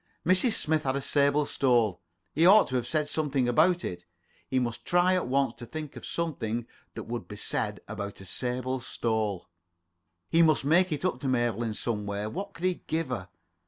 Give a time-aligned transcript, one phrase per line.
[0.25, 0.53] Mrs.
[0.53, 2.01] Smith had a sable stole.
[2.33, 4.07] He ought to have said something about it.
[4.47, 8.25] He must try at once to think of something that would be said about a
[8.25, 9.47] sable stole.
[10.27, 12.25] He must make it up to Mabel in some way.
[12.25, 13.29] What could he give her?